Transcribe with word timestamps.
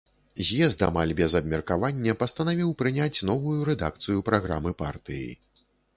З'езд 0.45 0.79
амаль 0.87 1.13
без 1.19 1.35
абмеркавання 1.39 2.15
пастанавіў 2.23 2.73
прыняць 2.79 3.23
новую 3.31 3.59
рэдакцыю 3.69 4.17
праграмы 4.31 4.71
партыі. 4.81 5.29